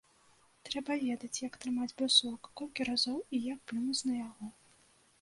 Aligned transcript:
Трэба 0.69 0.97
ведаць, 1.03 1.43
як 1.47 1.59
трымаць 1.65 1.91
брусок, 2.01 2.51
колькі 2.63 2.91
разоў 2.93 3.23
і 3.35 3.45
як 3.53 3.59
плюнуць 3.69 4.07
на 4.13 4.21
яго. 4.27 4.55